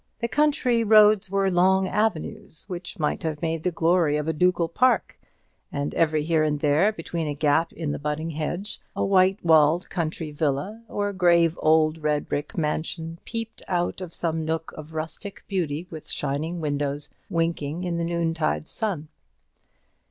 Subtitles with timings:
[0.19, 4.67] The country roads were long avenues, which might have made the glory of a ducal
[4.67, 5.19] park;
[5.71, 9.91] and every here and there, between a gap in the budding hedge, a white walled
[9.91, 15.43] country villa or grave old red brick mansion peeped out of some nook of rustic
[15.47, 19.07] beauty, with shining windows winking in the noontide sun.